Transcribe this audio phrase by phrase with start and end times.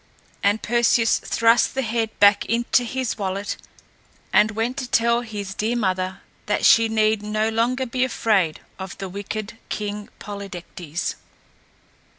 [0.41, 3.55] And Perseus thrust the head back into his wallet
[4.33, 8.97] and went to tell his dear mother that she need no longer be afraid of
[8.97, 11.13] the wicked King Polydectes.